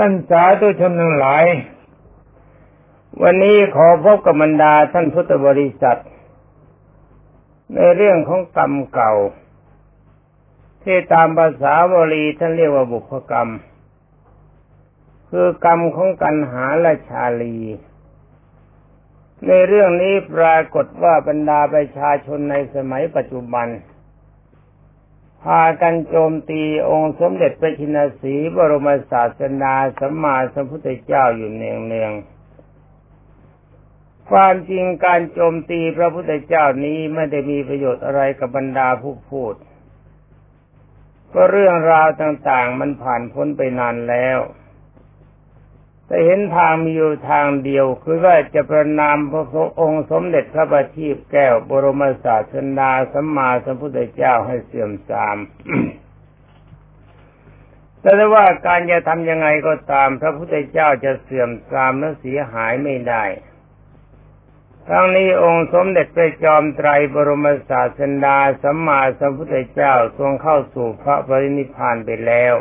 [0.00, 1.44] ท่านสาธุชนทั้งหลาย
[3.22, 6.00] วันนี้ขอพบกับบรรดาท่านพุทธบริษัท
[7.74, 9.14] ในเรื่องของกรรมเก่า
[10.84, 13.50] ที่ตามภาษาบาลีท่านเรียกว่าบุพกรรม
[15.30, 17.58] คือกรรมของกันหาและชาลี
[19.46, 23.66] ในเรื่องนี้ปรากฏว่าบรรดาประชาชนในสมัยปัจจุบัน
[25.44, 32.12] พากันโจมตีองค์สมเด็จพระชินสีบรมศาสนาสัมมาสัมพุทธเจ้าอยู่เนืองเนียง
[34.30, 39.54] ความจริงการโจมตีพระพุทธเจ้านี้ไม่ได้มีประโยชน์อะไรกับบรรดาผู้พูด
[41.32, 44.38] ก็เรื่องราวต่างๆมันผ่านพ้นไปนานแล้ว
[46.08, 55.38] แต่เห็นทางมีอยู่ทางเดียว คือว่าจะประนามพระองค์สมเด็จพระบัณฑิตแก้วบรมศาสดาสัมมาสัมพุทธเจ้าให้เสื่อมทราม
[58.00, 63.24] แต่ว่าการจะทำยังไงก็ตาม พระพุทธเจ้าจะเสื่อมทรามและเสียหายไม่ได้
[64.88, 72.54] ทั้งนี้องค์สมเด็จพระจอมไตรบรมศาสดาสัมมาสัมพุทธเจ้าทรงเข้าสู่พระปรินิพพานไปแล้ว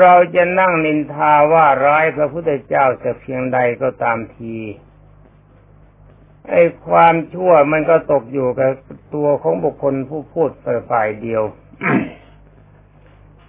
[0.00, 4.56] เราจะนั่งนินทาว่าร้ายพระพุทธเจ้าจะเพียงใดก็ตามที
[6.50, 8.70] ไอ้ความชั่วมันก็ตกอยู่กับ
[9.14, 10.50] ตัวของบุคคลผู้พูด
[10.90, 11.42] ฝ่ายเดียว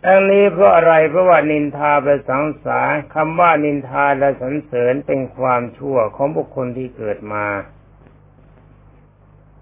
[0.05, 2.81] ทั้งนี้เพราะอะไรเพราะว่านินทาไปสังสา
[3.13, 7.45] คำว่านินทาและสรรเสริญเป็นความชั่วของบุคคลที่เกิดมา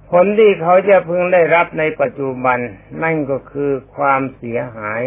[0.09, 2.59] ผลที่เขาจะพึงได้รับในปัจจุบัน
[3.03, 5.01] นั่นก็คือความเสียหาย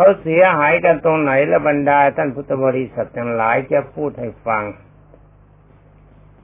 [0.00, 4.64] ขาเสียหายกันตรงไหนและบรรดาท่านพุทธบริษัททั้งหลายจะพูดให้ฟัง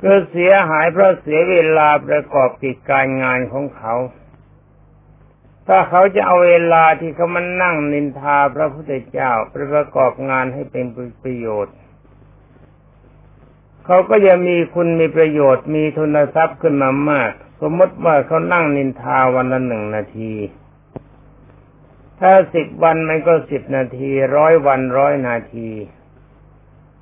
[0.03, 3.95] ก็เสียหายเพราะเสียเวลาประกอบกิจการงานของเขา
[5.67, 10.87] ถ้าเขาจะเอาเวลาที่เขามันนั่งนินทาพระพุทธเจ้าประกอบงานให้เป็น
[11.23, 11.77] ประโยชน์
[13.87, 20.35] เขาก็จะมีคุณมีประโยชน์มีทุนทรัพย์ขึ้นมามาก สมมติว่าเขานั่งนินทาวันละหนึ่งนาที
[22.21, 25.71] ถ้าสิบวันมันก็สิบนาทีร้อยวันร้อยนาที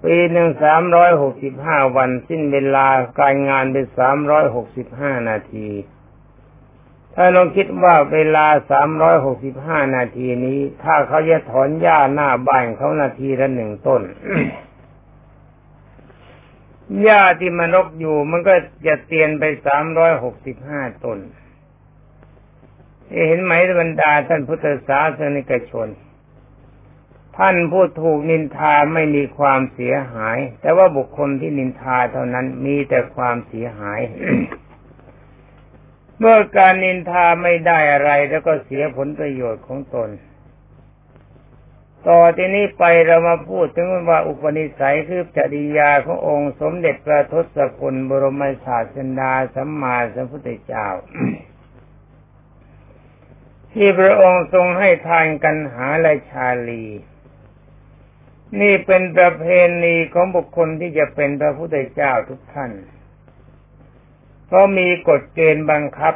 [0.04, 2.86] ปีหนึ่งสามร้อยหกสิบห้าวันสิ้นเวลา
[3.20, 5.68] การงานเป็นสามร้อยหกสิบห้านาที
[7.14, 14.02] ถ้าลองคิดว่าเวลาสามร้อยหกสิบห้านาทีนี้ ถ้าเขาจะถอนหญ้าหน้าบ้านเขานาทีละหนึ่งต้น
[17.02, 18.54] หญ้าที่มันรกอยู่มันก็
[18.86, 21.18] จะเตียนไปสามร้อยหกสิบห้าต้น
[23.26, 25.88] เห็นไหมบรรดาท่านพุทธศาสนิกชน
[27.38, 34.00] ท่านผู้ถูกนินทาไม่มีความเสียหาย แต่ว่าบุคคลที่นินทาเท่านั้นมีแต่ความเสียหาย
[36.18, 40.10] เมื่อการนินทาไม่ได้อะไรแล้วก็เสียผลประโยชน์ของตน
[42.08, 50.88] ต่อที่นี้ไปเรามาพูดถึงว่าอุปนิสัยคือจริยาขององค์สมเด็จพระทศพลบรมศาสดาสัมมาสัมพุทธเจ้า
[53.74, 56.86] ที่พระองค์ทรงให้ทานกันหาและชาลี
[58.60, 59.44] นี่เป็นประเพ
[59.84, 62.72] ณีของบุคคลที่จะเป็นพระพุทธเจ้าทุกท่าน
[64.46, 66.14] เพราะมีกฎเกณฑ์บังคับ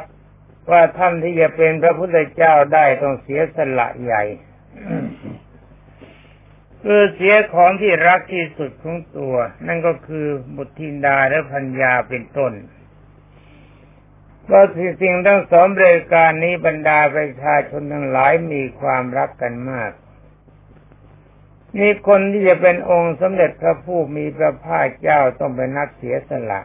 [0.71, 4.23] ว่าท่านที่จะเป็นพระพุทธเจ้าได้ต้องเสียสละใหญ่
[6.83, 9.35] คือเสียของที่รักที่สุดของตัว
[9.67, 12.53] นั่นก็คือบุตรธิดาและพัญญาเป็นต้น
[14.47, 14.65] เพราะ
[15.01, 19.91] สิ่งทั้งสองรายการนี้บรรดาประชาชนทั้งหลายมีความรักกันมาก
[21.77, 26.61] มีคนที่จะเป็นองค์สมเด็จพระผู้มีพระภาคเจ้าต้องเป็นนักเสียสละ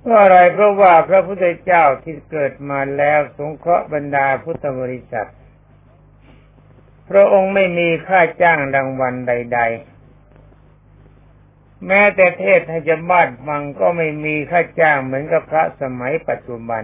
[0.00, 5.30] เพราะอะไรเพราะว่าพระพุทธเจ้าที่เกิดมาแล้วสงเคราะห์บรรดาพุทธบริษัท
[7.10, 9.95] พระองค์ไม่มีค่าจ้างรางวัลใด ๆ
[11.86, 16.82] แม้แต่เทศให้จะบ้านฟังก็ไม่มีค่าจ้างเหมือนกับพระสมัยปัจจุบัน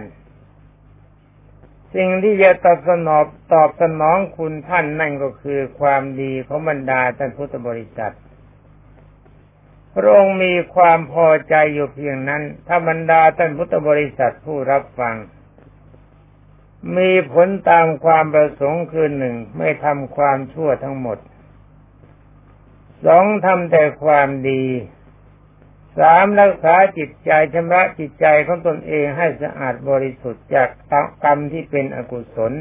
[1.95, 3.23] สิ่งที่จะตอบสนอง
[3.53, 8.15] ตอบสนองคุณท่านนั่นก็คือความดีของบรรดาท่านพุทธบริษัท
[9.95, 15.15] พระองค์มีความพอใจอยู่เพียงนั้น ถ้าบรรดาท่านพุทธบริษัทผู้รับฟัง
[16.97, 21.17] มีผลตามความประสงค์คือหนึ่ง ไม่ทำความชั่วทั้งหมด
[23.05, 24.63] สองทำแต่ความดี
[25.99, 30.69] สามรักษาจิตใจชำระจิตใจของตนเองให้สะอาดบริสุทธิ์จาก
[31.23, 32.53] กรรมที่เป็นอกุศล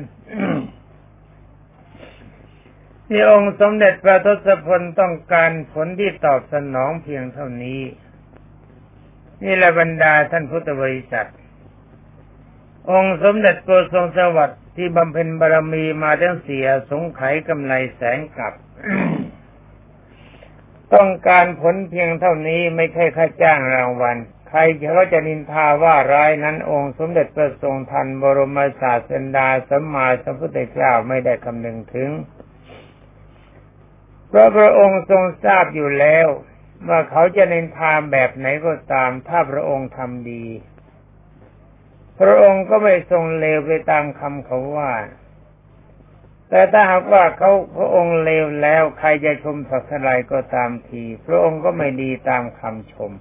[3.09, 7.81] ที่องค์สมเด็จพระทศพลต้องการผลที่ตอบสนองเพียงเท่านี้
[9.45, 11.29] นี่แหละบรรดาท่านพุทธบริษัท
[12.91, 18.55] องค์สมเด็จโกทรงสวัสดิ์ที่บำเพ็ญบารมีมาทั้งเสียสงไขกำไรแสงกลับ
[20.95, 24.17] ต้องการผลเพียงเท่านี้ไม่ใช่ค่าจ้างรางวัล
[24.49, 32.11] ใครเขาจะนินทาว่าร้ายนั้นองค์สมเด็จพระทรงทันบรมศาสดาสัมมาสัมพุทธเจ้าไม่ได้คำนึงถึง
[34.29, 36.27] เพราะพระองค์ทรงทราบอยู่แล้ว
[36.89, 40.45] ว่าเขาจะนินทาแบบไหนก็ตามถ้าพระองค์ทำดี
[42.21, 44.93] พระองค์ก็ไม่ทรงเลวไปตามคำเขาว่า
[46.55, 53.13] แต่ถ้าหากว่าเขาพระองค์เลวแล้วใครจะชมสักเท่าไรก็ตามที พระองค์ก็ไม่ดีตามคำชม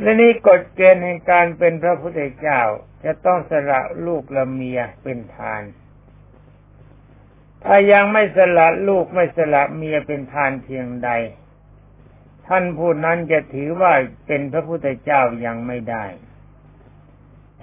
[0.00, 2.60] และนี้กฎเกณฑ์แห่งการเป็นพระพุทธเจ้า
[3.04, 5.62] จะต้องสละลูกละเมียเป็นทาน
[7.64, 11.10] ถ้ายังไม่สละลูกไม่สละเมียเป็นทานเพียงใด
[12.48, 13.92] ท่านผู้นั้นจะถือว่า
[14.26, 16.04] เป็นพระพุทธเจ้ายังไม่ได้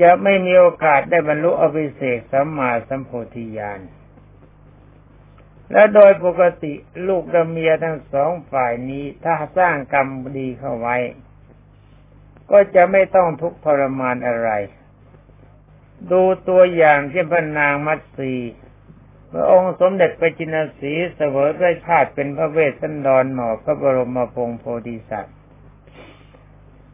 [0.01, 3.81] จะไม่มีโอกาสได้บรรลุอภิเศกสัมมาสัมโพธิญาณ
[5.71, 6.73] และโดยปกติ
[7.07, 10.07] ลูกและเมียทั้งสองฝ่ายนี้ถ้าสร้างกรรม
[10.37, 10.97] ดีเข้าไว้
[12.51, 14.49] ก็จะไม่ต้องทุกข์ทรมานอะไร
[16.11, 18.33] ดูตัวอย่างเช่นพระนางมัตสี
[19.33, 25.36] พระองค์สมเด็จพระจินสีเสวยพระชาติเป็นพระเวสสันดรหนอพระบรมพงโพธิสัตว์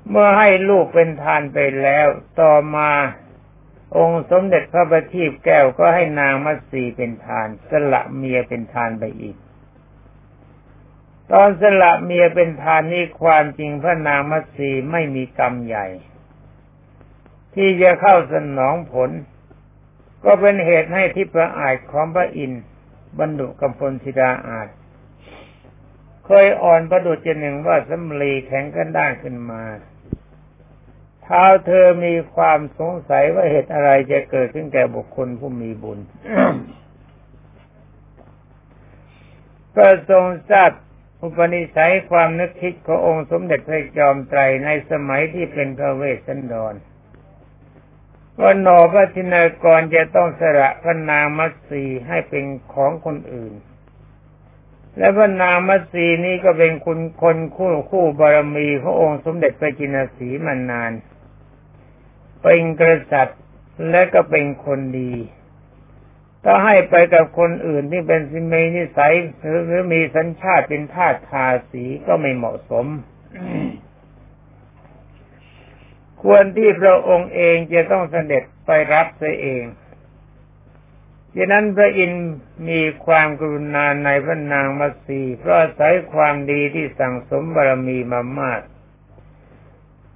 [0.10, 2.08] เมื่อให้ลูกเป็นทานไปแล้ว
[2.42, 2.92] ต่อมา
[3.98, 9.38] องค์สมเด็จพระบัณฑิตแก้วก็ให้นางมัตสีเป็นทาน สละเมียเป็นทานไปอีก
[11.32, 15.88] ตอนสละเมียเป็นทานนี้ความจริงพระนางมัตสีไม่มีกรรมใหญ่
[17.56, 19.10] ที่จะเข้าสนองผล
[20.26, 22.64] ก็เป็นเหตุให้ที่ประอายของพระอินทร์
[23.20, 24.68] บรรดุกำพลธิดาอาจ
[26.26, 29.64] เคยอ่อนประดุจหนึ่งว่าสำลีแข็งกันด้านขึ้นมา
[31.24, 36.00] เท้าเธอมีความสงสัยว่าเหตุอะไรจะเกิดขึ้นแก่บุคคลผู้มีบุญ
[39.76, 40.72] ก็ทรงทราบ
[41.22, 46.74] อุปนิสัยความนึกคิดขององค์สมเด็จพระจอมไตรในสมัยที่เป็นพระเวสสันดร
[48.40, 52.44] ว่าหนอพระธินากรจะต้องสละพระนางมัตสีให้เป็น
[52.74, 53.54] ของคนอื่น
[54.98, 60.92] และพระนางมัตสีนี้ก็เป็นคุณคนคู่คู่บารมีขององค์สมเด็จพระจินสีมานาน
[62.44, 62.82] เป็นก
[63.12, 63.40] ษัตริย์
[63.90, 65.14] และก็เป็นคนดี
[66.44, 72.88] ถ้าให้ไปกับคนอื่นที่เป็นสิเมนิสัยหรือหรือมีสัญชาติเป็นทาสทาสีก็ไม่เหมาะสม
[76.22, 79.64] ควรที่พระองค์เองจะต้องเสด็จไปรับเสียเอง
[81.36, 82.26] ดังนั้นพระอินทร์
[82.70, 88.62] มีความกรุณาในพระนางมัสีเพราะอาศัยความดีที่สั่งสมบารมีมามาก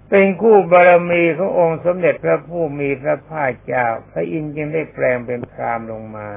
[0.10, 6.30] เป็นคู่บารมีขององค์สมเด็จพระผู้มีพระภาคเจ้า พระอินทร์จึงได้แปลงเป็นพรามลงมา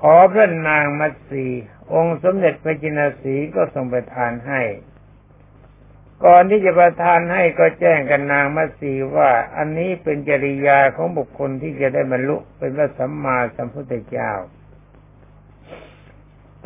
[0.00, 1.46] ขอพระนางมัตสี
[1.94, 4.62] องค์สมเด็จพระจินสีก็ทรงประทานให้
[6.24, 14.32] ก่อนที่จะประทานให้ก็แจ้งกันนางมัตสีว่าอันนี้เป็นจริยาของบุคคลที่จะได้บรรลุเป็นพระสัมมาสัมพุทธเจ้า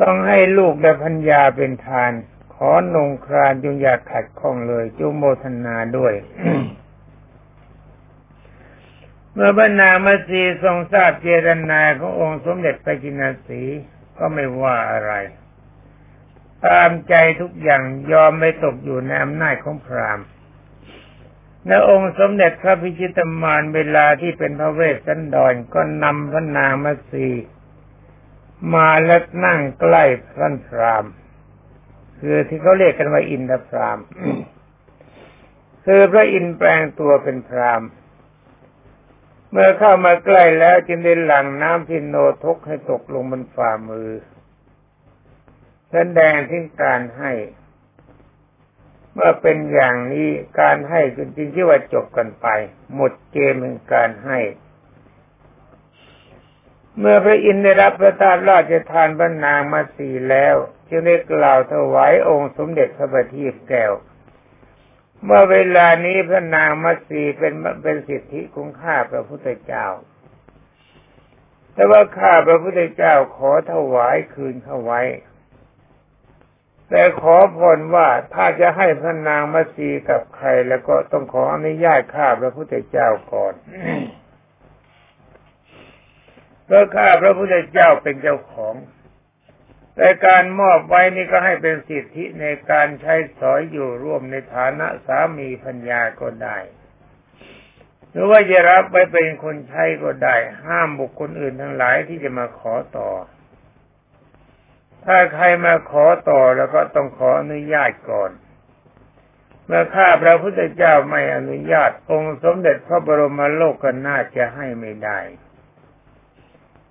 [0.01, 2.11] ต้องให้ลูกและพัญญาเป็นทาน
[2.57, 6.13] ขอนงครานจุงอยากขัดข้องเลยจุโมทนาด้วย
[9.33, 13.61] เมื่อบรรณามาสีทรงทราบเจรนาขององค์สมเด็จพระจินสี
[14.17, 15.13] ก็ไม่ว่าอะไร
[16.65, 20.25] ตามใจทุกอย่างยอมไม่ตกอยู่ในอำนาจของพราหมณ์
[21.67, 27.27] ในองค์สมเด็จพระพิชิตมารเวลาที่เป็นพระเวสสันดรก็นำพระนางมาสี
[28.73, 31.13] มาและนั่งใกล้พระพรามณ์
[32.19, 33.99] คือที่เขาเรียกกันว่าอินทพราม
[35.85, 37.81] คือพระอินทร์แปลงตัวเป็นพราม
[39.51, 44.09] เมื่อเข้ามาใกล้แล้วจึงได้หลั่งน้ำพินโนทกให้ตกลงบนฝ่ามือ
[45.91, 47.31] แสดงที่การให้
[49.13, 50.29] เมื่อเป็นอย่างนี้
[50.61, 52.47] การให้จริงที่ว่าจบกันไป
[52.95, 54.39] หมดเกมแห่งการให้
[56.99, 60.55] เมื่อพระอินทร์ได้รับพระทานราชทานบรรนางมาสี่แล้ว
[60.89, 63.93] จึงได้กล่าวถวายองค์สมเด็จพระบัณฑิตแก้ว
[65.23, 67.53] เมื่อเวลานี้พระนางมัสีเป็น
[67.83, 69.87] เป็นสิทธิของข้าพระพุทธเจ้า
[71.73, 75.01] แต่ว่าข้าพระพุทธเจ้าขอถวายคืนเข้าไว้
[76.89, 83.53] แต่ขอพรว่าถ้าจะให้พระนางมัสีกับใครแล้วก็ต้องขออนุญาตข้าพระพุทธเจ้าก่อน
[86.65, 88.73] เพราะข้าพระพุทธเจ้าเป็นเจ้าของ
[89.97, 96.57] แต่การมอบไว้นี่ก็ให้เป็นสิทธิในการใช้สอยอยู่ร่วมในฐานะสามีพัญญาก็ได้
[98.11, 100.35] หรือว่าจะรับไว้เป็นคนใช้ก็ได้
[100.65, 103.09] ห้ามบุคคลอื่นทั้งหลายที่จะมาขอต่อ
[105.05, 108.31] ถ้าใครมาขอต่อแล้วก็ต้องขออนุญาตก่อน
[109.65, 115.19] เมื่อข้าพระพุทธเจ้าไม่อนุญาต องค์สมเด็จพระบรมโลกกันน่าจะให้ไม่ได้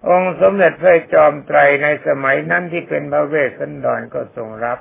[0.08, 4.78] องค์สมเด็จพระจอมไตรในสมัยนั้นที่เป็นพระเวสสันดรก็ทรงรับ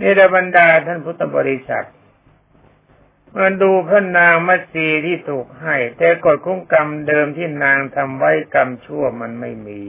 [0.00, 1.88] นี่ระบรรดาท่านพุทธบริษัท
[3.38, 9.80] มันดูพระนางมัตสีที่ถูกให้ แต่กฎคุ้งกรรมเดิมที่นางทำไว้กรรมชั่วมันไม่มี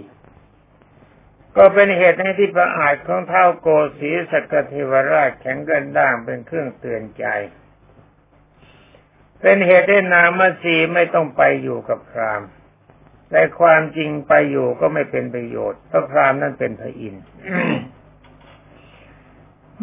[1.58, 3.68] ก็เป็นเหตุให้ที่ประอาจของเท้าโก
[3.98, 7.26] สีสกเทวราชแข็งกันด่างเป็นเครื่องเตือนใจ
[9.42, 12.42] เป็นเหตุให้นางมัตสีไม่ต้องไปอยู่กับพราม
[13.32, 17.24] แต่ความจริงไปอยู่ก็ไม่เป็นประโยชน์เพราะพรามนั้นเป็นพระอินทร์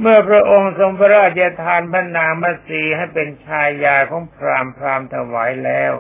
[0.01, 5.93] เมื่อพระองค์ทรงพระราชทานพระนามสีให้เป็นชายาของพรามพรามถวายแล้ว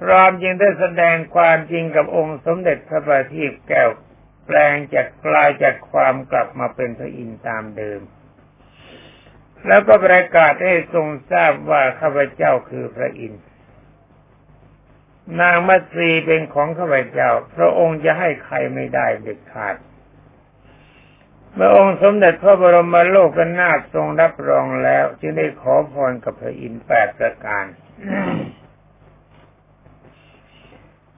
[0.00, 3.90] พรามจึงได้แสดงความจริงกับองค์สมเด็จพระบาทีแก้ว
[4.46, 8.00] แปลงจากกลายจากความกลับมาเป็นพระอินทร์ตามเดิม
[9.66, 13.42] แล้วก็ประกาศให้ทรงทราบว่าข้าพเจ้าคือพระอินทร์
[15.40, 19.76] นางมัตสีเป็นของข้าพเจ้า พระองค์จะให้ใครไม่ได้เด็ดขาด
[21.54, 27.64] เมื่อองค์สมเด็จพระบรมโลกนาถทรงรับรองแล้ว จึงได้ขอพรกับพระอินทร์แปดประการ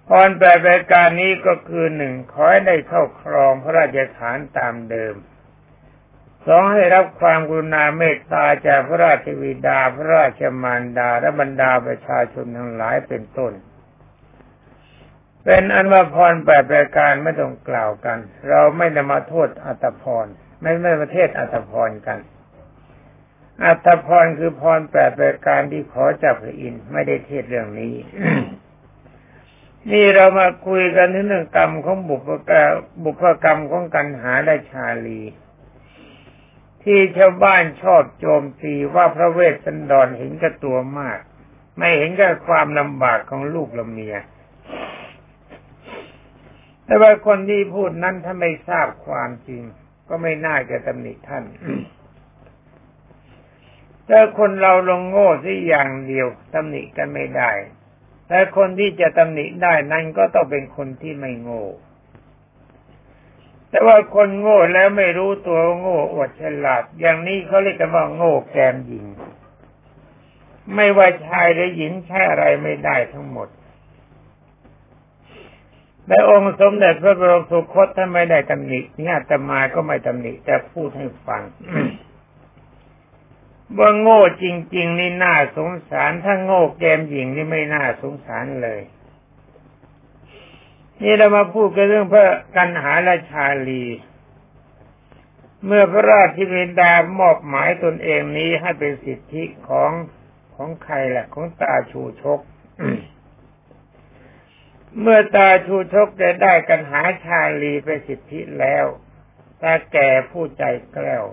[0.08, 5.14] พรแปดประการนี้ก็คือหนึ่งขอให้ได้เข้าครองพระราชฐานตามเดิม
[6.46, 13.52] สองให้รับความกรุณาเมตตาจากพระราชวิดา พระราชมารดาและบรรดาประชาชนทั้งหลายเป็นต้น
[15.44, 18.18] เป็นอันว่าพรแปดประการไม่ต้องกล่าวกัน
[18.48, 20.26] เราไม่ได้มาโทษอัตพร
[20.60, 22.18] ไม่ไม่ประเทศอัตพรกัน
[23.64, 27.94] อัตพรคือพรแปดประการที่ขอจากพระอินทร์ไม่ได้เทศเรื่องนี้
[29.90, 32.56] นี่เรามาคุยกันถึงเรื่องกรรมของบุพกร
[33.04, 35.22] บุพกรรมของกันหาและชาลี
[36.82, 41.18] ที่ชาวบ้านชอบโจมตีว่าพระเวสสันดรเห็นกับตัวมาก
[41.78, 44.14] ไม่เห็นกับความลำบากของลูกละเมีย
[46.92, 49.62] แต่ว่าคนที่พูดนั้นถ้าไม่ทราบความจริง
[50.08, 51.44] ก็ไม่น่าจะตำหนิท่าน
[54.08, 57.50] ถ้าคนเราลงโง่ที่อย่างเดียวตำหนิกันไม่ได้
[58.28, 61.64] แต่คนที่จะตำหนิได้นั้นก็ต้องเป็นคนที่ไม่โง่
[63.70, 69.06] แต่ว่าคนโง่แล้วไม่รู้ตัวโง่อวดฉลาด อย่างนี้เขาเรียกกันว่าโง่แกมหญิง
[70.74, 73.48] ไม่ว่าชายหรือหญิงใช้อะไรไม่ได้ทั้งหมด
[76.06, 81.42] แต่องค์สมเด็จพระบรมสุคตท่านไม่ได้ตำหนินี่อาตมาก็ไม่ตำหนิ แต่พูดให้ฟัง
[83.78, 84.44] ว่าโง่จ
[84.74, 88.80] ริง ๆ นี่น่าสงสาร ถ้าโง่แกมหญิงนี่ไม่น่าสงสารเลย
[91.02, 93.84] นี่เรามาพูดกันเรื่องพระกันหาราชาลี
[95.66, 99.90] เมื่อพระราชวินดามอบหมายตนเองนี้ให้เป็นสิทธิของ
[100.54, 102.40] ของใครแหละของตาชูชก
[105.00, 108.86] เมื่อตาชูชกได้ได้กันหาชาลีไปสิทธิแล้ว
[109.62, 111.24] ตาแก่ผู้ใจแกล้ว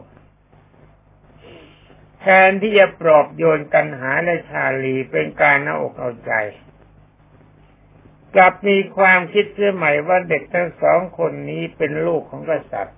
[2.19, 6.33] แทนที่จะปลอบโยนกันหาและชาลีเป็นการเอาอกเอาใจ
[8.35, 12.97] กลับมีความคิดเสื่อใหม่ว่าเด็กทั้งสองคนนี้เป็นลูกของกษัตริย์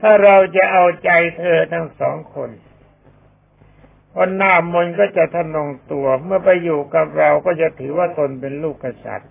[0.00, 2.50] ถ้าเราจะเอาใจเธอทั้งสองคน
[4.14, 9.30] คนหน้ามนก็จะทนงตัวเมื่อไปอยู่กับเราก็จะถือว่าตนเป็นลูกกษัตริย์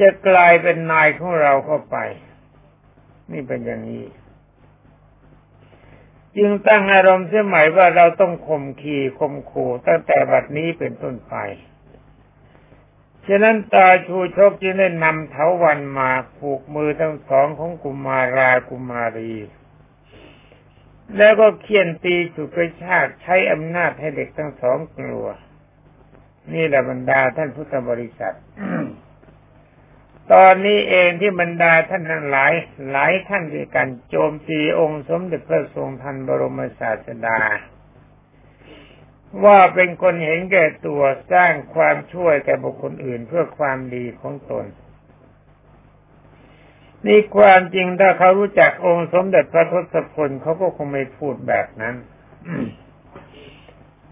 [0.00, 1.96] จะกลายเป็นนายของเราเข้าไป
[3.32, 4.04] นี่เป็นอย่างนี้
[6.36, 11.34] จึงตั้งอารมณ์เสียใหม่ว่าเราต้องข่มขีข่มขู่ตั้งแต่บัดนี้เป็นต้นไป
[13.26, 19.34] ฉะนั้นตาชูชกจึงได้นำเถาวันมาผูกมือทั้งสองของกุมารากุมารี
[21.16, 25.26] แล้วก็เคี่ยนตีสุกชาตใช้อำนาจให้เด็กทั้งสองกลัว
[26.54, 28.36] นี่แหละบรรดาท่านพุทธบริษัท
[30.32, 32.52] ตอนนี้เองที่บรรดาท่านทั้งหลาย
[32.90, 37.38] หลายท่านด้วยกันโจมตีองค์สมเด็จพระทรงทันบรมศาสดา
[39.44, 44.66] ว่าเป็นคนเห็นแก่ตัวสร้างความช่วยแก่บุคคลอื่นเพื่อความดีของตน
[47.06, 51.94] นี่ความจริงถ้าเขารู้จักองค์สมเด็จพระทศพลเขาก็คงไม่พูดแบบนั้น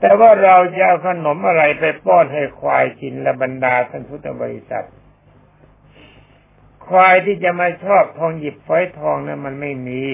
[0.01, 4.87] แต่ว่าเราจะเอาขนมอะไรไปป้อนให้ควายกินละบรรดาท่านพุทธบริษัท
[6.87, 10.05] ควายที่จะมาชอบทองหยิบฝอยทองนั้นมันไม่มี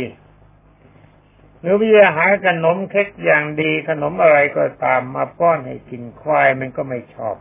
[1.60, 7.36] หรือวิจะหาขนมเค้กอย่างดีขนมอะไรก็ตามมาป้อนให้กินควายมันก็ไม่ชอบ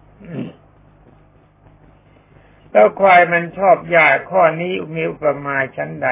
[2.72, 6.10] แล้วควายมันชอบยาข้อนี้มีอุปมาชั้นใด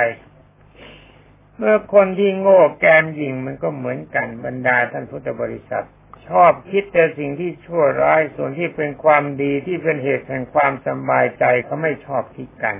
[1.58, 5.88] เมื่อคนที่โง่แกมยิงมันก็เหมือนกันบรรดาท่านพุทธบริษัท
[6.28, 12.76] ชอบคิดแต่สิ่งที่ชั่วร้ายส่วนที่เป็นความดีที่เป็นเหตุแห่งความสบายใจเขาไม่ชอบคิดกัน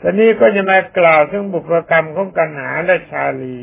[0.00, 3.60] ตอนนี้ก็จะมากล่าวถึงบุพกรรมของกันหาและชาลี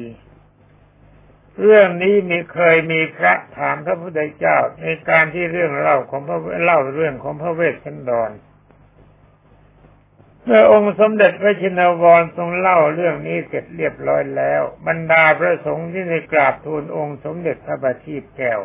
[1.61, 8.31] เรื่องนี้มีเคยมีพระถามพระพุทธเจ้าในการที่เรื่องเล่าของพระเล่าเรื่องของพระเวสสันดร
[10.45, 18.61] เมื่อองค์สมเด็จพระชินวรทรงเล่าเรื่องนี้เสร็จเรียบร้อยแล้ว บรรดาพระสงฆ์ที่ได้กราบทูลองค์สมเด็จพระบัณฑิตแก้ว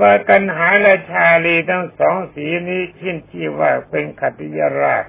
[0.00, 5.04] ว่ากันหาและชาลีทั้งสองสีนี้ขึ้นชื่อว่าเป็นขัติยราช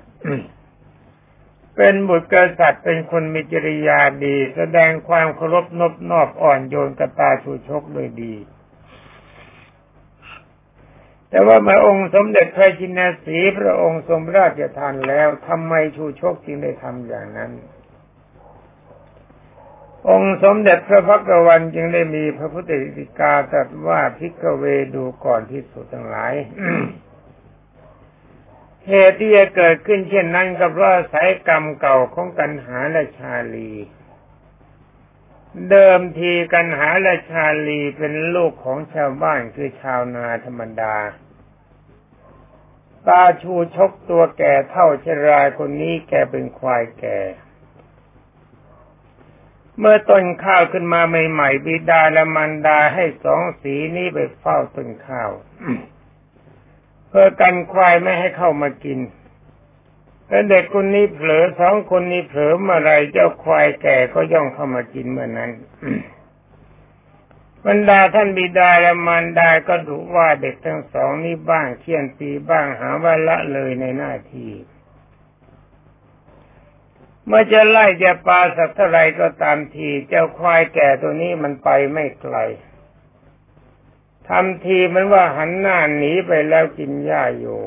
[1.82, 8.36] เป็นบุตรกษัตริย์เป็นคนมีจริยาดี แสดงความเคารพนบนอบอ่อนโยนกตาชูชกด้วยดี
[11.30, 17.52] แต่ว่ามื่องค์สมเด็จพระจินสีพระองค์ทรงราชทานแล้วทำไมชูชกจึงได้ทำอย่างนั้น
[20.10, 24.64] องค์สมเด็จพระพักวันจึงได้มีพระพุทธอิกาตรัสว่าพิกเว
[24.96, 26.34] ดูก่อนที่สุดทั้งหลาย
[28.90, 33.72] เหตุที่จะเกิดขึ้นเช่นนั้นก็เพราะสายกรรมเก่าของกันหาและชาลี
[35.70, 40.96] เดิมทีกันหาและชาลีเป็นลูกของชาวบ้านคือชาวนาธรรมดา
[43.08, 47.20] ตาชูชกตัวแก่เท่าชรายคนนี้แกเป็นควายแก่
[49.80, 55.30] เมื่อต้นข้าวขึ้นมาใหม่ๆบิดาและมันดาให้สองสีนี้ไปเฝ้าต้นข้าว
[57.10, 59.00] เพื่อกันควายไม่ให้เข้ามากิน
[60.28, 65.52] แล้วเด็กคนนี้เผลอสองคนนี้เผลอเมื่อไรเจ้าควายแก่ก็ย่องเข้ามากินเมื่อนั้น
[67.66, 74.52] บรรดาท่านบิดาและมารดาก็ดุว่าเด็กทั้งสองนี้บ้างเคี่ยนตีบ้างหาว่าละเลยในหน้าที่
[77.26, 82.38] เมื่อจะไล่จะปลาสักเท่าไรก็ตามที เจ้าควายแก่ตัวนี้มันไปไม่ไกล
[84.30, 87.62] ทำทีมันว่าหันหน้าหนีไปแล้วกินหญ้าอยู่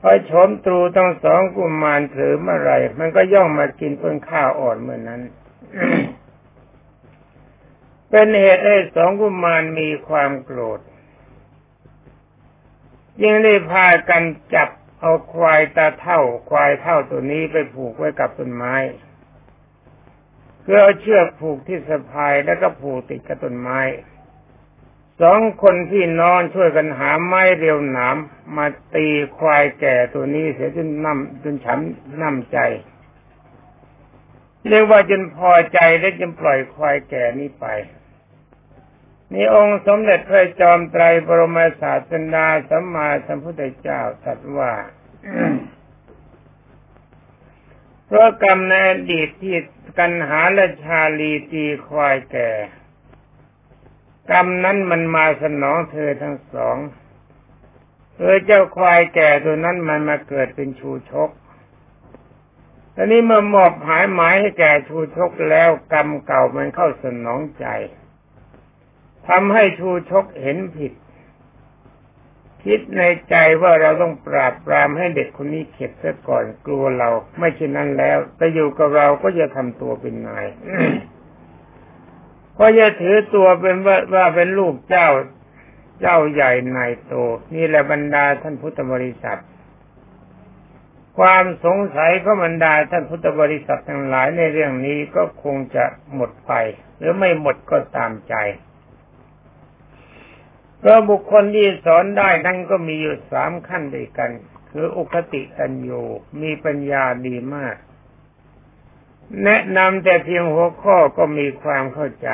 [0.00, 5.22] พอชมตรูทั้งสองกุมารถือมื่อไรมันก็ย่องมากินเพิ่งข้าวอ่อนเมื่อนนั้น
[8.10, 10.80] เป็นเหตุให้สองกุมารมีความโกรธ
[13.24, 14.22] ยังได้พากัน
[14.54, 14.68] จับ
[15.00, 18.74] เอาควายตาเท่า ควายเท่าตัวนี้ไปผูกไว้กับต้นไม้
[20.62, 23.80] เพื่อเอาเชือกผูกที่สะพายแล้วก็ผูกติดกับต้นไม้
[25.20, 28.16] สองคนที่นอนช่วยกันหาไม้เรียวหนาม
[28.56, 29.06] มาตี
[29.36, 31.78] ควายแก่ตัวนี้เสียจนน้ำจนฉัน
[32.20, 32.58] น้ำใจ
[34.68, 37.66] เรียกว่าจนพอใจและจนปล่อยควายแก่นี้ไป
[39.32, 44.72] นี่องค์สมเด็จพระจอมไตรบรมศาสดาสัมมาสัมพุทธเจ้าตรัสว่า
[48.06, 49.56] เพราะกรรมในอดีตที่
[49.98, 52.50] กันหาและชาลีตีควายแก่
[54.30, 56.76] กรรมนั้นมันมาสนองเธอทั้งสอง
[58.14, 61.30] เธอเจ้าควายแก่ตัวนั้นมันมาเกิดเป็นชูชก
[62.94, 67.66] ตอนนี้เมื่อมอบหายหมายให้แก่ชูชกแล้วกรรมเก่ามันเข้าสนองใจ
[69.28, 70.92] ทำให้ชูชกเห็นผิด
[72.64, 80.46] คิดในใจว่าเราต้องปราบปรามให้เด็กคนนี้เข็ดซะก่อนกลัวเรา ไม่เช่นนั้นแล้ว แต่อยู่กับเราก็จะทำตัวเป็นนาย
[82.54, 85.08] เพราะจะถือตัวเป็นว่าว่าเป็นลูกเจ้า
[86.00, 87.12] เจ้าใหญ่นายโต
[87.54, 89.40] นี่แหละบรรดาท่านพุทธบริษัท
[91.18, 95.84] ความสงสัยของบรรดาท่านพุทธบริษัททั้งหลายในเรื่องนี้ก็คงจะ
[96.14, 96.52] หมดไป
[96.98, 98.34] หรือไม่หมดก็ตามใจ
[100.78, 104.30] เพราะบุคคลที่สอนได้นั้นก็มีอยู่สามขั้นด้วยกัน
[104.70, 105.90] คืออุคติตัญโย
[106.42, 107.76] มีปัญญาดีมาก
[109.44, 112.28] แนะนำแต่เพียงหัวข้อก็มีความเข้าใจ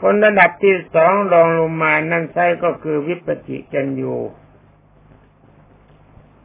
[0.00, 4.02] คนระดับที่สองรองลงมานั่นใช่ก็คือวิปจิจัญโย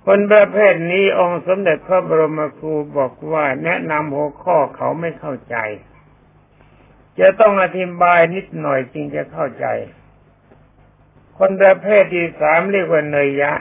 [0.06, 5.56] คนประเภทนี้องค์สมเด็จพระบรมครูบอกว่าแนะนำหัวข้อเขาไม่เข้าใจ
[7.20, 9.66] จะต้องอธิบายนิดหน่อยจึงจะเข้าใจ
[11.38, 13.54] คนประเภทที่สามเรียกว่าเนยยะ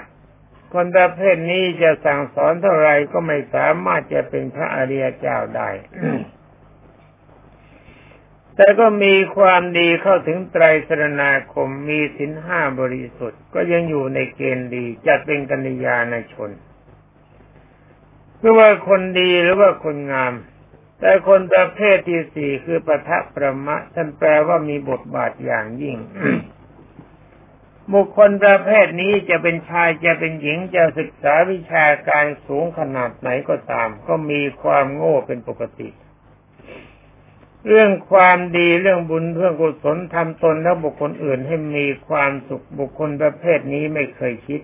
[0.75, 5.71] คนประเภทนี้จะสั่งสอนเท่าไรก็ไม่สามารถจะเป็นพระอริยเจ้าได้
[8.57, 16.51] แต่ก็มีความดีเข้าถึงไตรสรณาคมมีสินห้าบริสุทธิ์ ก็ยังอยู่ในเกณฑ์ดีจัดเป็นกัญญาณชน
[18.41, 20.33] คือว่าคนดีหรือว่าคนงาม
[21.01, 25.97] แต่คนประเภทที่สี่คือปะทะประมะท่านแปลว่ามีบทบาทอย่างยิ่ง
[27.93, 35.89] บุคคลประเภทนี้จะเป็นชายจะเป็นหญิงจะศึกษาวิชาการสูงขนาดไหนก็ตาม ก็มีความโง่เป็นปกติ
[37.69, 44.61] เรื่องความดีเรื่องบุญเรื่องกุศลทำตนและบุคคลอื่นให้มีความสุขบุคคลประเภทนี้ไม่เคยคิด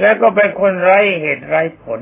[0.00, 2.00] แล้วก็เป็นคนไร้เหตุไร้ผล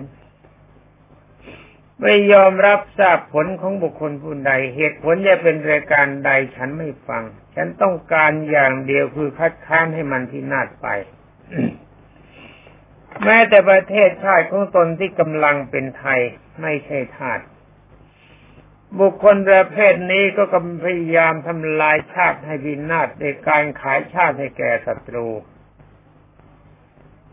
[2.01, 7.25] ไม่ยอมรับทราบผลของบุคคลผู้ใดเหตุผลจะเป็นรายการใดฉันไม่ฟัง
[7.57, 10.89] ฉันต้องการอย่างเดียวคือคัดค้านให้มันพินาศไป
[13.25, 16.21] แม้แต่ประเทศชาติของตนที่กำลังเป็นไทย
[16.63, 17.41] ไม่ใช่ทาส
[19.01, 25.29] บุคคลประเภทนี้ก็กำพยายามทำลายชาติให้พินาศในการขายชาติให้แก่ศัตรู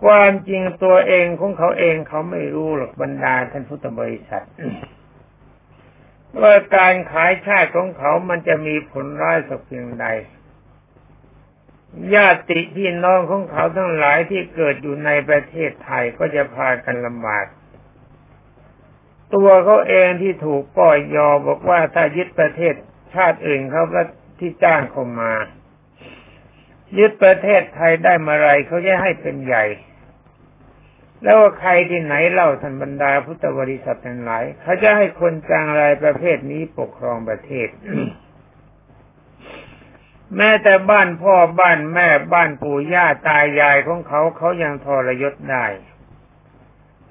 [0.03, 4.45] ความจริงตัวเองของเขาเองเขาไม่รู้หรอกบรรดาท่านพุทธบริษัท
[6.41, 10.05] ว่าการขายชาติของเขามันจะมีผลร้ายสักเพียงใด
[12.15, 17.45] ญาติพี่น้องของเขาทั้งหลายที่เกิดอยู่ในประเทศไทยก็จะพากันลำบาก
[19.33, 22.75] ตัวเขาเองที่ถูกป่อยยอบอกว่าถ้ายึดประเทศ
[23.13, 24.01] ชาติอื่นเขาก็
[24.39, 25.33] ที่จ้างเขามา
[26.97, 29.65] ยึดประเทศไทยได้มื่อไรเขาจะให้เป็นใหญ่
[31.23, 37.67] แล้วว่าใครที่ไหนเล่าท่านบรรดาพุทธบริษัททั้งหลายเขาจะให้คนจางรายประเภทนี้ปกครองประเทศ
[40.37, 45.65] แม้แต่บ้านพ่อบ้านแม่บ้านปู่ย่าตายายของเขาเขายังทรยศได้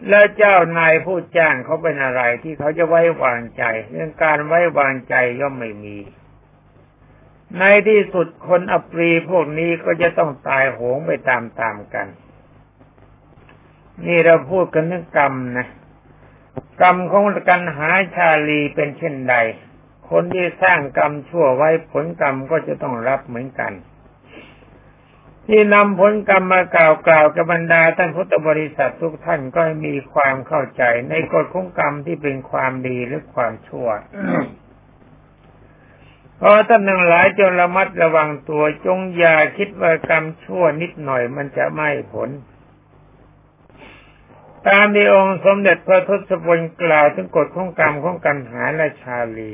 [0.09, 5.98] แล้วเจ้านายผู้จ้างเขาเป็นอะไรที่เขาจะไว้วางใจ เรื่องการไว้วางใจย่อมไม่มี
[7.59, 12.07] ในที่สุดคนอปรีพวกนี้ก็จะต้องตายโหงไปตามๆกัน
[14.05, 15.66] นี่เราพูดกันเรื่องกรรมนะ
[16.83, 19.35] กรรมของกันหาชาลีเป็นเช่นใด
[20.11, 23.72] คนที่สร้างกรรมชั่วไว้ผลกรรมก็จะต้องรับเหมือนกัน
[25.46, 33.88] ที่นำผลกรรมมากล่าวกล่าวกับบรรดาท่านพุทธบริษัททุกท่านก็มีความเข้าใจในกฎของกรรมที่เป็นความดีหรือความชั่ว
[36.37, 42.28] เพราะท่านทั้งหลายจงระมัดระวังตัวจงอย่าคิดว่ากรรมชั่วนิดหน่อยมันจะไม่ผล
[44.68, 49.53] ตามที่องค์สมเด็จพระทศพลกล่าวถึงกฎของกรรมของกันหาและชาลี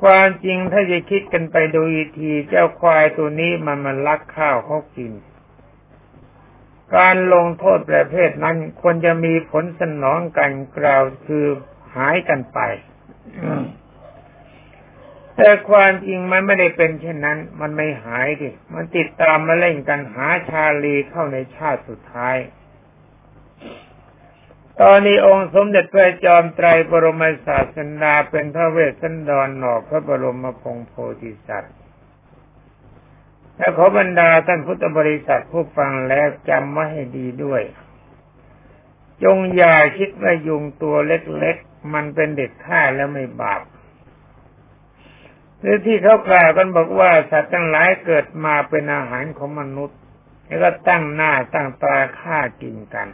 [0.00, 5.12] ความจริงถ้าจะคิดกันไปดูอีทีเจ้าควายตัวนี้มันมันลักข้าวเขากิน
[6.96, 11.44] การลงโทษประเภทนั้นควรจะมีผลสนองกันกล่าวคือ
[11.96, 12.58] หายกันไป
[15.36, 22.36] แต่ความจริงมันไม่ได้เป็นเช่นนั้น มันไม่หายดิ มันติดตามมาเล่นกันหาชาลีเข้าในชาติสุดท้าย
[24.80, 31.74] ตอนนี้องค์สมเด็จพระจอมไตรบรมศาสนาเป็นพระเวสสันดรหนอกพระบรมพงโพธิสัตว์
[33.56, 37.62] และขอบรรดาท่านพุทธบริษัทผู้ฟังแล้วจำไว้ให้ดีด้วย
[39.24, 43.62] จงอย่าคิดว่ายุงตัวเล็กๆ มันเป็นเด็กฆ่าแล้วไม่บาป
[45.60, 49.98] หรือที่เขากล่าวกันบอกว่าสัตว์ทั้งหลายเกิดมาเป็นอาหารของมนุษย์
[50.46, 53.08] แล้วก็ตั้งหน้าตั้งตาฆ่ากินกัน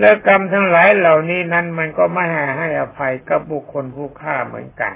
[0.00, 2.24] และกรรมทั้งหลายเหล่านี้นั้นมันก็ไม่
[2.58, 4.94] ให้อภัยกับบุคคลผู้ฆ่าเหมือนกัน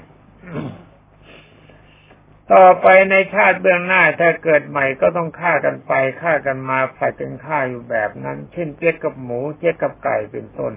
[2.53, 10.73] ต่อไปในชาติเบื้องหน้าถ้าเกิดใหม่ก็ต้องฆ่ากันไปฆ่ากันมาผัดกันฆ่าอยู่แบบนั้น เช่นเจ๊กกับหมูเจ๊กกับไก่เป็นต้น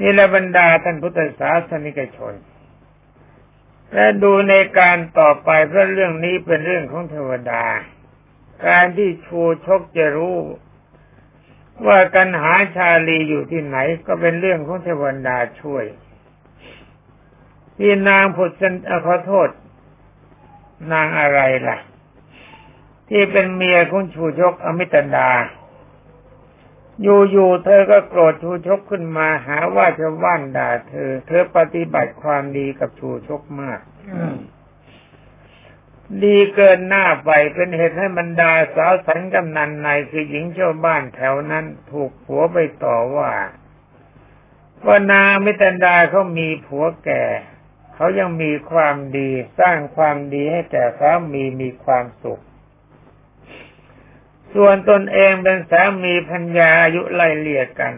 [0.00, 2.34] นี่แหละบรรดาท่านพุทธศาสนิกชน
[3.94, 7.64] และดูในการต่อไปเพราะเรื่องนี้เป็นเรื่องของเทวดา
[8.66, 10.38] การที่ชูชกจะรู้
[11.86, 15.84] ว่ากันหาชาลีอยู่ที่ไหนก็เป็นเรื่องของเทวดาช่วย
[17.76, 18.74] ที่นางผุดสัน
[19.06, 19.48] ขอโทษ
[20.92, 21.78] นางอะไรล่ะ
[23.08, 25.30] ที่เป็นเมียของชูชกอมิตดา
[27.02, 33.80] อยู่ๆเธอก็โกรธชูชกขึ้นมาหาว่าชาวบ้านด่าเธอ เธอปฏิบัติความดีกับชูชกมาก
[36.24, 43.32] ดีเกินหน้าไปเป็นเหตุให้บรรดาสาวสันกำนันในคือหญิงชาวบ้านแถวนั้นถูกผัวไปต่อว่า
[44.86, 47.24] ว่านามิตันดาเขามีผัวแก่
[47.94, 52.42] เขายังมีความดี สร้างความดีให้แก่สามีมีความสุข
[54.54, 57.94] ส่วนตนเองเป็นสามีพัญญาอายุไล่เลี่ยกัน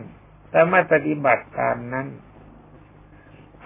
[0.50, 2.06] แต่ไม่ปฏิบัติตามนั้น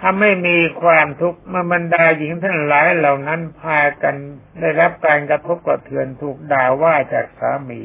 [0.03, 4.15] ทำให้มีความทุกข์เมื่อบรรดาหญิงทั้งหลายเหล่านั้นพากัน
[4.61, 7.83] ได้รับการกระทบกระเทือนถูกด่าว่าจากสามี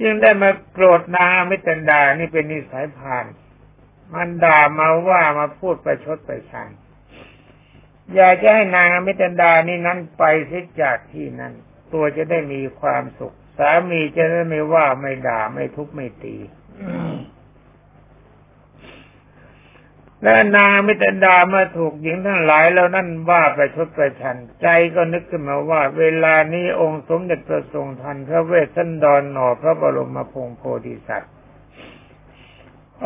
[0.00, 3.26] จึงได้มาโกรธนางมิตรดานี่เป็นนิสัยผ่าน
[4.14, 6.70] มันด่ามาว่ามาพูดไปชดไปชัน
[8.14, 11.52] อยากจะให้นางมิตรดานี่นั้นไปเสียจากที่นั้น
[11.92, 16.36] ตัวจะได้มีความสุข สามีจะได้ไม่ว่าไม่ด่าไม่ทุบไม่ตี
[20.22, 31.32] และนางมิตรดามาถูกหญิงทั้งหลายแล้วนั่นว่าไปชดประชัน ใจก็นึกขึ้นมาว่า เวลานี้องค์สมเด็จพระทรงทันพระเวสสันดรหน่อพระบรมพงโพธิสัตว์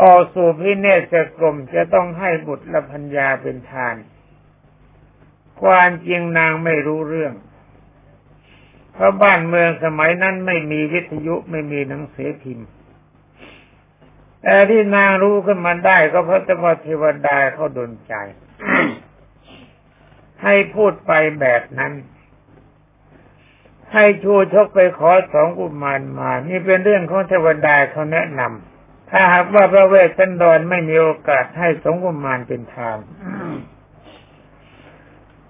[0.00, 3.96] ออกสู่พิเนศกรมจะต้องให้บุตรและพัญญาเป็นทาน
[5.62, 7.34] ความจริงนางไม่รู้เรื่อง
[8.94, 12.68] เพราะบ้านเมืองสมัยนั้นไม่มีวิทยุไม่มีหนังสือพิมพ์
[14.42, 18.14] แต่ที่นางรู้ขึ้นมาได้ก็เพราะว่าเทวดาเขาดนใจ
[20.42, 21.92] ให้พูดไปแบบนั้น
[23.92, 32.98] ให้ชูชกไปขอสองกุมารมา นี่เป็นเรื่องของเทวดาเขาแนะนำถ้าหากว่าพระเวสสันดรไม่มีโอกาสให้สองกุมารเป็นทาน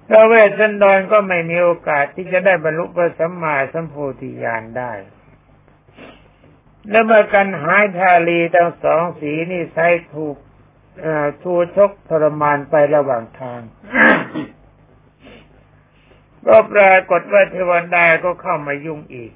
[0.08, 4.92] พระเวสสันดรก็ไม่มีโอกาสที่จะได้บรรลุพระสัมมาสัมโพธิญาณได้
[6.90, 10.36] แล้วเมื่อกันหายชาลีทั้งสองสีนี่ใช้ถูก
[11.42, 13.60] ชูชกทรมานไประหว่างทาง
[16.46, 19.32] ก็ปรากฏว่าเทวดาก็เข้ามายุ่งอีก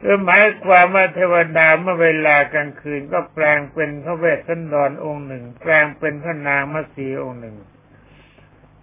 [0.00, 7.56] คือหมายความว่าเทวดาเมื่อเวลากลางคืนก็แปลงเป็นพระเวสสันดรองค์หนึ่ง แปลงเป็นพระนางมัสีองค์หนึ่ง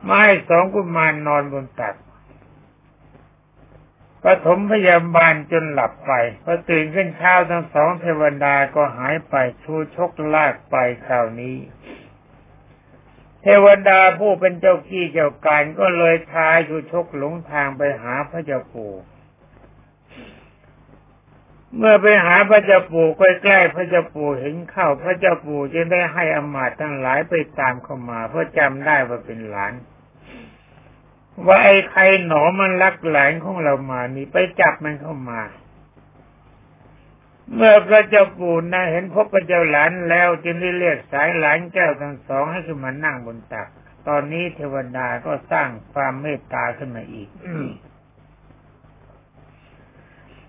[0.03, 1.95] ไม้สองกุมารนนอนบนตัก
[4.23, 6.11] ปฐมพยาบาลจนหลับไป
[6.43, 11.57] พอตื่นขึ้นเช้าทั้งสองเทวดาก็หายไปชูชกลากไปคราวนี้
[13.41, 18.93] เทวดาผู้เป็นเจ้าขี้เจ้าการก็เลยทายชูชกหลงทางไปหาพระเจ้าปู่
[21.77, 29.73] เมื่อไปหาพระเจ้าปู่ใกล้ๆพระเจ้าปู่เห็นเข้า พระเจ้าปู่จึงได้ให้อมาตย์ทั้งหลายไปตามเข้ามา เพราะจำได้ว่าเป็นหลาน
[31.45, 35.41] ว่าไอ้ใครหนอมันลักหลานของเรามานี่ไปจับมันเข้ามา
[37.55, 43.67] เมื่อพระเจ้าปู่นะเห็นพบพระเจ้าหลานแล้วจึงได้เรียกสายหลานเจ้าทั้งสองให้ขึ้นมานั่งบนตัก
[44.07, 47.29] ตอนนี้เทวดาก็สร้างความเมตตาขึ้นมาอีก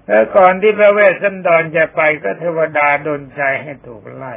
[0.06, 4.34] แล้วก่อนที่พระเวสสันดรจะไปก็เทวดาดนใจให้ถูกไล่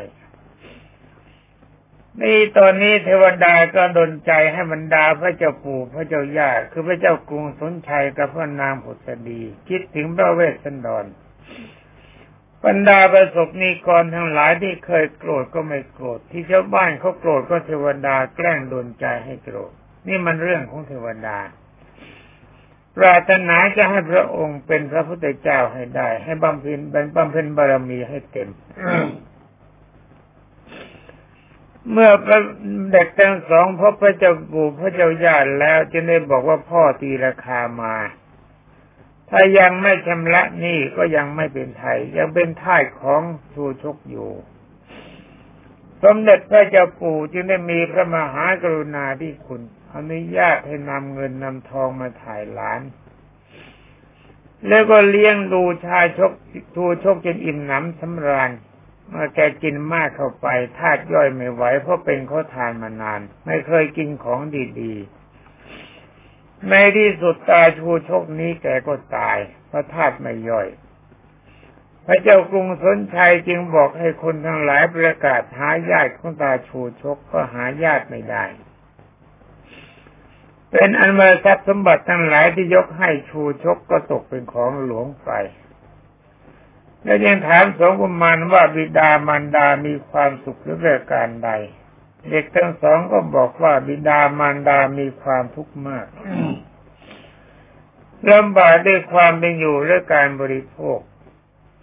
[2.21, 11.05] นี่ตอนนี้เทวดาก็ดนใจให้บรรดาพระเจ้าปู่พระเจ้าย่าคือพระเจ้ากรุงสนชัยกับพระนางผุษดี คิดถึงพระเวสสันดร
[12.65, 19.71] บรรดาประสบนิกรทั้งหลายที่เคยโกรธก็ไม่โกรธที่ชาวบ้านเขาโกรธก็เทวดาแกล้งดนใจให้โกรธ
[20.07, 21.37] นี่มันเรื่องของเทวดา
[22.97, 28.49] ปรารถนาจะให้พระองค์เป็นพระพุทธเจ้าให้ได้ ให้บำเพ็ญเป็นบำเพ็ญบารมีให้เต็ม
[31.91, 32.11] เมื่อ
[32.91, 37.95] เด็กทั้งสองพบพระเจ้าปู่พระเจ้าญาติแล้วจะได้บอกว่าพ่อตีราคามา
[39.29, 43.21] ถ้ายังไม่ชำระนี่ก็ยังไม่เป็นไทย ยังเป็นท่ายของ
[43.53, 44.31] ชูชกอยู่
[46.03, 49.61] สมเด็จพระเจ้าปู่จึงได้มีพระมหากรุณาธิคุณ
[49.93, 52.81] อนุญาตให้นำเงินนำทองมาถ่ายหลาน
[54.67, 56.31] แล้วก็เลี้ยงดูชายชก
[56.75, 58.51] ทูชกจนอิ่มหนำสำราญ
[59.09, 60.47] เมื่อแกกินมากเข้าไป
[60.79, 64.39] ธาตุย่อยไม่ไหวเพราะเป็นข้อทานมานาน ไม่เคยกินของ
[64.81, 70.67] ดีๆ ในที่สุดตาชูชกนี้แกก็ตายเพราะธาตุไม่ย่อย
[72.05, 78.45] พระเจ้ากรุงสนชัยจึงบอกให้คนทั้งหลายประกาศหาญาติของตาชูชกก็หาญาติไม่ได้
[80.71, 85.31] เป็นอันว่าทรัพย์สมบัติทั้งหลายที่ยกให้ชูชกก็ตกเป็นของหลวงไป
[87.07, 91.49] และยังถามสองกุมารว่าบิดามารดามีความสุขหรือประการใด
[92.29, 96.07] เด็กทั้งสองก็บอกว่าบิดามารดามีความทุกข์มาก
[98.31, 100.99] ลำบากด้วยความเป็นอยู่และการบริโภค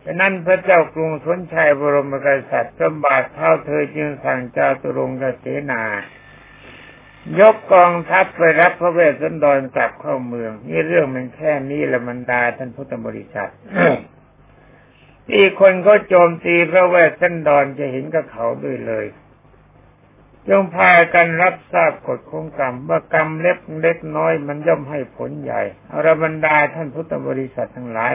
[0.04, 5.82] ฉะนั้นพระเจ้ากรุงสนชัยบรมกษัตริย์ลำบากเท่าเธอจึงสั่งเจ้าตุรงกเสนา
[7.40, 13.50] ยกกองทัพไปรับพระเวสสันดรกลับเข้าเมือง นี่เรื่องมันแค่นี้ละมันดาท่านพุทธบริษัท
[15.28, 19.06] ที่คนเขาโจมตีพระเวสสันดรจะเห็นกับเขาด้วยเลย
[20.48, 28.14] จงพากันรับทราบกฎของกรรมว่ากรรมเล็กเล็กน้อยมันย่อมให้ผลใหญ่อรบรรดาท่านพุทธบริษัททั้งหลาย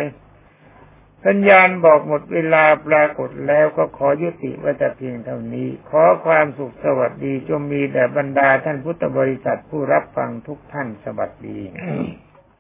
[1.25, 11.59] สัญญาณบอกหมดเวลาปรากฏแล้วก็ขอยุติไว้แต่เพียงเท่านี้ ขอความสุขสวัสดีจงมีแด่บรรดาท่านพุทธบริษัทผู้รับฟังทุกท่านสวัสดี